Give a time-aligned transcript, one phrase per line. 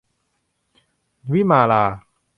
[1.31, 1.83] วิมาลา